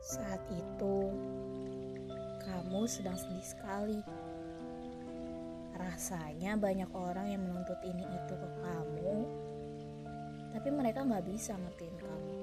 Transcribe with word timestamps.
Saat 0.00 0.40
itu, 0.48 1.12
kamu 2.40 2.88
sedang 2.88 3.16
sedih 3.20 3.44
sekali. 3.44 4.00
Rasanya 5.76 6.56
banyak 6.56 6.88
orang 6.96 7.28
yang 7.28 7.44
menuntut 7.44 7.76
ini 7.84 8.04
itu 8.04 8.34
ke 8.36 8.48
kamu, 8.64 9.16
tapi 10.56 10.68
mereka 10.72 11.04
nggak 11.04 11.24
bisa 11.28 11.52
ngertiin 11.56 11.96
kamu. 12.00 12.34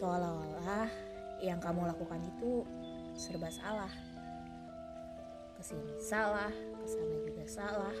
Seolah-olah 0.00 0.88
yang 1.44 1.60
kamu 1.60 1.92
lakukan 1.92 2.20
itu 2.24 2.64
serba 3.16 3.52
salah. 3.52 3.92
Ke 5.56 5.62
sini 5.64 5.96
salah, 6.00 6.52
ke 6.52 6.86
sana 6.88 7.16
juga 7.24 7.44
salah. 7.44 7.96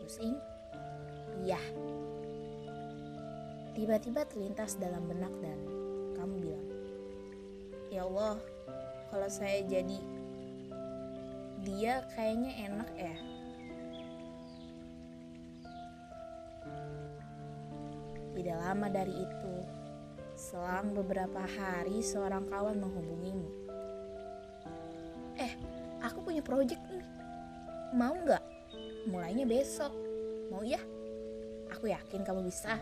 Pusing? 0.00 0.36
Iya. 1.40 1.60
Tiba-tiba 3.72 4.28
terlintas 4.28 4.76
dalam 4.76 5.08
benak 5.08 5.32
dan 5.40 5.79
kamu 6.20 6.34
bilang, 6.44 6.68
Ya 7.88 8.04
Allah, 8.04 8.36
kalau 9.08 9.28
saya 9.32 9.64
jadi 9.64 9.98
dia 11.64 12.04
kayaknya 12.12 12.52
enak 12.68 12.90
ya. 12.94 13.16
Tidak 18.36 18.56
lama 18.56 18.86
dari 18.88 19.12
itu, 19.12 19.54
selang 20.38 20.96
beberapa 20.96 21.44
hari 21.44 22.00
seorang 22.00 22.48
kawan 22.48 22.78
menghubungimu. 22.78 23.48
Eh, 25.40 25.52
aku 26.00 26.24
punya 26.24 26.40
project 26.40 26.80
nih. 26.88 27.04
Mau 27.96 28.14
nggak? 28.16 28.44
Mulainya 29.10 29.44
besok. 29.44 29.92
Mau 30.48 30.62
ya? 30.62 30.80
Aku 31.74 31.90
yakin 31.90 32.22
kamu 32.22 32.46
bisa. 32.46 32.78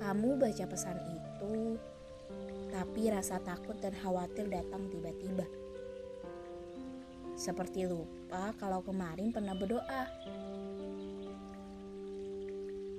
Kamu 0.00 0.40
baca 0.40 0.64
pesan 0.64 0.96
itu, 1.40 1.80
tapi 2.68 3.08
rasa 3.08 3.40
takut 3.40 3.74
dan 3.80 3.96
khawatir 3.96 4.44
datang 4.52 4.92
tiba-tiba. 4.92 5.48
Seperti 7.32 7.88
lupa 7.88 8.52
kalau 8.60 8.84
kemarin 8.84 9.32
pernah 9.32 9.56
berdoa. 9.56 10.04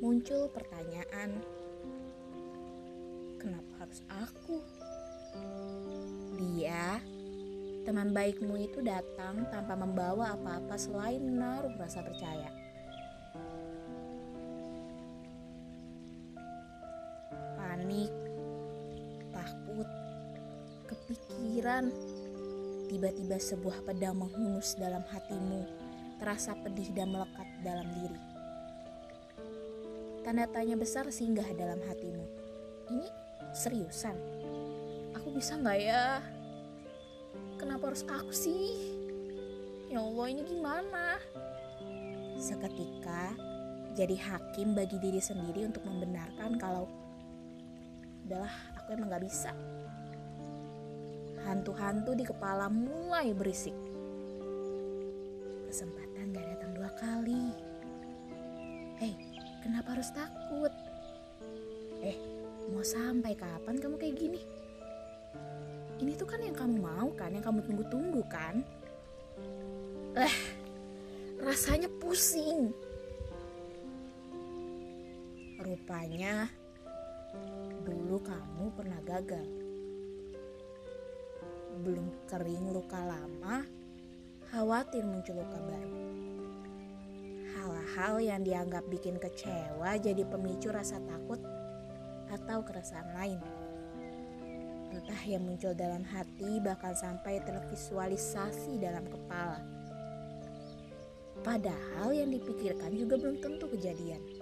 Muncul 0.01 0.49
pertanyaan, 0.49 1.45
kenapa 3.37 3.85
harus 3.85 4.01
aku? 4.09 4.57
Dia, 6.41 6.97
teman 7.85 8.09
baikmu 8.09 8.57
itu 8.57 8.81
datang 8.81 9.45
tanpa 9.53 9.77
membawa 9.77 10.33
apa-apa 10.33 10.73
selain 10.73 11.21
menaruh 11.21 11.77
rasa 11.77 12.01
percaya. 12.01 12.60
Kepikiran. 21.61 21.93
Tiba-tiba 22.89 23.37
sebuah 23.37 23.85
pedang 23.85 24.17
menghunus 24.17 24.73
dalam 24.81 25.05
hatimu, 25.13 25.69
terasa 26.17 26.57
pedih 26.57 26.89
dan 26.97 27.13
melekat 27.13 27.45
dalam 27.61 27.85
diri. 28.01 28.19
Tanda 30.25 30.49
tanya 30.49 30.73
besar 30.73 31.05
singgah 31.13 31.45
dalam 31.53 31.77
hatimu. 31.85 32.25
Ini 32.89 33.07
seriusan? 33.53 34.17
Aku 35.21 35.29
bisa 35.37 35.53
nggak 35.61 35.77
ya? 35.85 36.25
Kenapa 37.61 37.93
harus 37.93 38.01
aku 38.09 38.33
sih? 38.33 38.97
Ya 39.93 40.01
Allah 40.01 40.33
ini 40.33 40.41
gimana? 40.41 41.21
Seketika 42.41 43.37
jadi 43.93 44.17
hakim 44.17 44.73
bagi 44.73 44.97
diri 44.97 45.21
sendiri 45.21 45.69
untuk 45.69 45.85
membenarkan 45.85 46.57
kalau 46.57 46.89
udahlah 48.25 48.55
aku 48.81 48.97
emang 48.97 49.13
gak 49.13 49.25
bisa 49.29 49.53
hantu-hantu 51.45 52.13
di 52.13 52.25
kepala 52.25 52.69
mulai 52.69 53.33
berisik. 53.33 53.73
Kesempatan 55.71 56.35
gak 56.35 56.47
datang 56.55 56.71
dua 56.75 56.89
kali. 56.99 57.45
Hei 59.01 59.13
kenapa 59.63 59.97
harus 59.97 60.11
takut? 60.13 60.73
Eh 62.01 62.17
mau 62.69 62.85
sampai 62.85 63.33
kapan 63.33 63.77
kamu 63.79 63.95
kayak 63.97 64.17
gini? 64.17 64.41
Ini 66.01 66.17
tuh 66.17 66.25
kan 66.25 66.41
yang 66.41 66.57
kamu 66.57 66.81
mau 66.81 67.09
kan 67.13 67.33
yang 67.33 67.45
kamu 67.45 67.61
tunggu-tunggu 67.65 68.21
kan? 68.29 68.65
Eh 70.17 70.35
rasanya 71.41 71.89
pusing. 72.01 72.73
Rupanya 75.61 76.49
dulu 77.85 78.17
kamu 78.21 78.65
pernah 78.75 78.99
gagal. 79.05 79.70
Belum 81.79 82.11
kering 82.27 82.75
luka 82.75 82.99
lama, 82.99 83.63
khawatir 84.51 85.07
muncul 85.07 85.39
luka 85.39 85.59
baru. 85.63 85.99
Hal-hal 87.55 88.19
yang 88.19 88.41
dianggap 88.43 88.83
bikin 88.91 89.15
kecewa 89.15 89.95
jadi 89.95 90.27
pemicu 90.27 90.67
rasa 90.67 90.99
takut 91.07 91.39
atau 92.27 92.59
keresahan 92.67 93.15
lain. 93.15 93.39
Entah 94.91 95.23
yang 95.23 95.47
muncul 95.47 95.71
dalam 95.71 96.03
hati 96.03 96.59
bahkan 96.59 96.91
sampai 96.91 97.39
tervisualisasi 97.47 98.75
dalam 98.75 99.07
kepala. 99.07 99.63
Padahal 101.41 102.11
yang 102.11 102.29
dipikirkan 102.29 102.91
juga 102.93 103.15
belum 103.15 103.39
tentu 103.39 103.71
kejadian. 103.71 104.40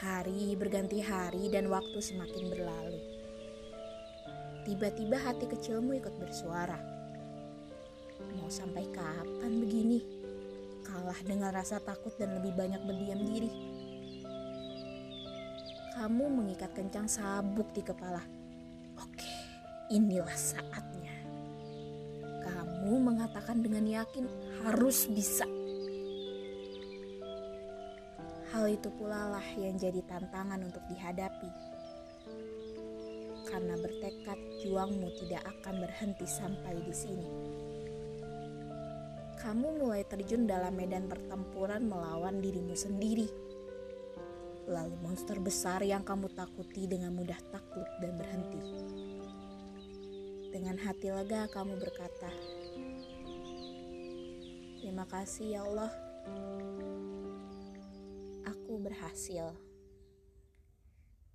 Hari 0.00 0.56
berganti 0.56 0.96
hari 1.04 1.52
dan 1.52 1.68
waktu 1.68 2.00
semakin 2.00 2.48
berlalu. 2.48 2.96
Tiba-tiba 4.64 5.20
hati 5.20 5.44
kecilmu 5.44 5.92
ikut 6.00 6.16
bersuara. 6.16 6.80
Mau 8.32 8.48
sampai 8.48 8.88
kapan 8.96 9.60
begini? 9.60 10.00
Kalah 10.88 11.20
dengan 11.20 11.52
rasa 11.52 11.84
takut 11.84 12.16
dan 12.16 12.32
lebih 12.40 12.56
banyak 12.56 12.80
berdiam 12.80 13.20
diri. 13.28 13.52
Kamu 16.00 16.32
mengikat 16.32 16.72
kencang 16.72 17.04
sabuk 17.04 17.68
di 17.76 17.84
kepala. 17.84 18.24
Oke, 19.04 19.28
inilah 19.92 20.32
saatnya. 20.32 21.12
Kamu 22.40 23.04
mengatakan 23.04 23.60
dengan 23.60 23.84
yakin 23.84 24.24
harus 24.64 25.12
bisa. 25.12 25.44
Hal 28.50 28.66
itu 28.66 28.90
pula 28.98 29.30
lah 29.30 29.46
yang 29.54 29.78
jadi 29.78 30.02
tantangan 30.10 30.58
untuk 30.66 30.82
dihadapi. 30.90 31.50
Karena 33.46 33.78
bertekad 33.78 34.38
juangmu 34.66 35.06
tidak 35.22 35.46
akan 35.46 35.86
berhenti 35.86 36.26
sampai 36.26 36.74
di 36.82 36.90
sini. 36.90 37.28
Kamu 39.38 39.78
mulai 39.78 40.02
terjun 40.02 40.50
dalam 40.50 40.74
medan 40.74 41.06
pertempuran 41.06 41.86
melawan 41.86 42.42
dirimu 42.42 42.74
sendiri. 42.74 43.30
Lalu 44.66 44.98
monster 44.98 45.38
besar 45.38 45.86
yang 45.86 46.02
kamu 46.02 46.26
takuti 46.34 46.90
dengan 46.90 47.14
mudah 47.14 47.38
takluk 47.54 47.90
dan 48.02 48.18
berhenti. 48.18 48.62
Dengan 50.50 50.74
hati 50.82 51.08
lega 51.14 51.46
kamu 51.54 51.78
berkata, 51.78 52.30
Terima 54.82 55.06
kasih 55.06 55.46
ya 55.54 55.62
Allah 55.62 55.92
berhasil. 58.80 59.54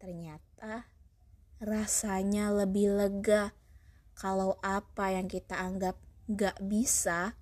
Ternyata 0.02 0.90
rasanya 1.62 2.52
lebih 2.52 2.92
lega 2.92 3.56
kalau 4.18 4.58
apa 4.66 5.16
yang 5.16 5.30
kita 5.30 5.56
anggap 5.56 5.96
gak 6.26 6.58
bisa, 6.66 7.38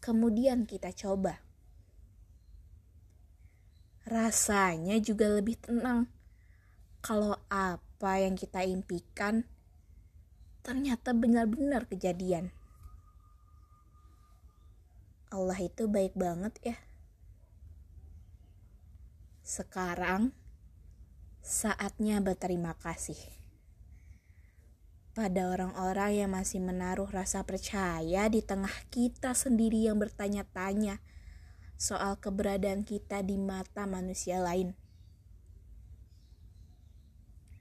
kemudian 0.00 0.64
kita 0.64 0.90
coba. 0.96 1.44
Rasanya 4.08 4.96
juga 5.04 5.28
lebih 5.28 5.60
tenang 5.60 6.08
kalau 7.04 7.36
apa 7.52 8.24
yang 8.24 8.34
kita 8.34 8.64
impikan 8.64 9.44
ternyata 10.64 11.12
benar-benar 11.12 11.84
kejadian. 11.84 12.50
Allah 15.28 15.60
itu 15.60 15.84
baik 15.84 16.16
banget 16.16 16.54
ya. 16.64 16.76
Sekarang 19.48 20.36
saatnya 21.40 22.20
berterima 22.20 22.76
kasih 22.76 23.16
pada 25.16 25.48
orang-orang 25.48 26.20
yang 26.20 26.36
masih 26.36 26.60
menaruh 26.60 27.08
rasa 27.08 27.40
percaya 27.48 28.28
di 28.28 28.44
tengah 28.44 28.76
kita 28.92 29.32
sendiri 29.32 29.88
yang 29.88 29.96
bertanya-tanya 29.96 31.00
soal 31.80 32.20
keberadaan 32.20 32.84
kita 32.84 33.24
di 33.24 33.40
mata 33.40 33.88
manusia 33.88 34.36
lain. 34.36 34.76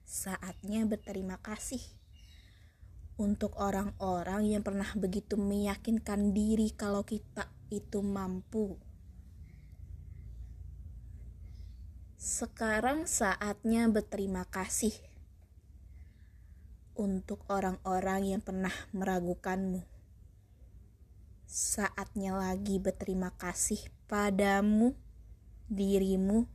Saatnya 0.03 0.83
berterima 0.83 1.39
kasih 1.39 1.79
untuk 3.15 3.55
orang-orang 3.55 4.43
yang 4.43 4.59
pernah 4.59 4.91
begitu 4.99 5.39
meyakinkan 5.39 6.35
diri 6.35 6.67
kalau 6.75 7.07
kita 7.07 7.47
itu 7.71 8.03
mampu 8.03 8.75
Sekarang 12.17 13.05
saatnya 13.05 13.85
berterima 13.93 14.41
kasih 14.49 14.89
untuk 16.97 17.45
orang-orang 17.45 18.33
yang 18.33 18.41
pernah 18.41 18.73
meragukanmu. 18.89 19.85
Saatnya 21.45 22.33
lagi 22.33 22.81
berterima 22.81 23.29
kasih 23.37 23.77
padamu, 24.09 24.97
dirimu 25.69 26.49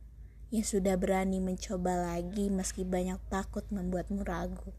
yang 0.51 0.67
sudah 0.67 0.99
berani 0.99 1.39
mencoba 1.39 2.11
lagi 2.11 2.51
meski 2.51 2.83
banyak 2.83 3.23
takut 3.31 3.63
membuatmu 3.71 4.19
ragu. 4.19 4.75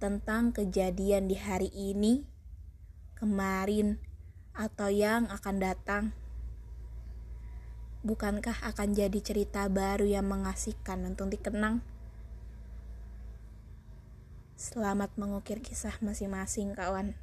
Tentang 0.00 0.56
kejadian 0.56 1.28
di 1.28 1.36
hari 1.36 1.68
ini, 1.76 2.24
kemarin, 3.20 4.00
atau 4.56 4.88
yang 4.88 5.28
akan 5.28 5.56
datang 5.60 6.04
bukankah 8.06 8.62
akan 8.62 8.94
jadi 8.94 9.18
cerita 9.18 9.66
baru 9.66 10.06
yang 10.06 10.26
mengasihkan 10.30 11.02
untuk 11.06 11.34
dikenang? 11.34 11.82
Selamat 14.58 15.14
mengukir 15.14 15.62
kisah 15.62 15.94
masing-masing, 16.02 16.74
kawan. 16.74 17.14